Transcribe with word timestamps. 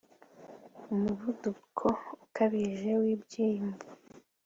Umuvuduko 0.93 1.87
ukabije 2.23 2.91
wibyiyumvo 3.01 3.85